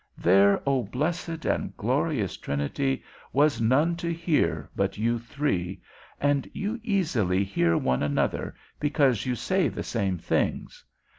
There, 0.17 0.59
O 0.67 0.81
blessed 0.81 1.45
and 1.45 1.77
glorious 1.77 2.35
Trinity, 2.35 3.03
was 3.31 3.61
none 3.61 3.95
to 3.97 4.11
hear 4.11 4.67
but 4.75 4.97
you 4.97 5.19
three, 5.19 5.79
and 6.19 6.49
you 6.55 6.79
easily 6.81 7.43
hear 7.43 7.77
one 7.77 8.01
another, 8.01 8.55
because 8.79 9.27
you 9.27 9.35
say 9.35 9.67
the 9.67 9.83
same 9.83 10.17
things. 10.17 10.83